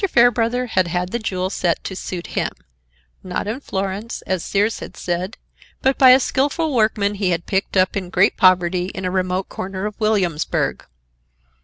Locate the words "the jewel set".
1.11-1.83